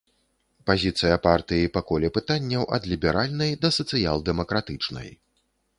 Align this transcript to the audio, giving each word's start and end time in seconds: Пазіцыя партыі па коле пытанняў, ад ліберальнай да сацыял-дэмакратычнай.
Пазіцыя 0.69 1.17
партыі 1.25 1.69
па 1.77 1.81
коле 1.91 2.09
пытанняў, 2.17 2.63
ад 2.79 2.83
ліберальнай 2.93 3.51
да 3.65 3.69
сацыял-дэмакратычнай. 3.81 5.09